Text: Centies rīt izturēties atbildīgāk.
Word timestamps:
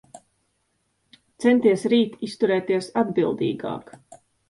Centies 1.45 1.85
rīt 1.95 2.17
izturēties 2.31 2.91
atbildīgāk. 3.07 3.99